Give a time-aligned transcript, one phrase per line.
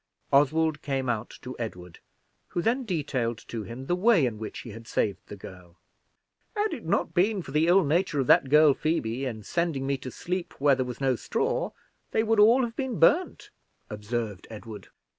[0.33, 1.99] Oswald came out to Edward,
[2.47, 5.77] who then detailed to him the way in which he had saved the girl.
[6.55, 9.97] "Had it not been for the ill nature of that woman Phoebe, in sending me
[9.99, 11.69] to sleep where there was no straw,
[12.13, 13.49] they would all have been burned,"
[13.91, 14.87] observed Edward.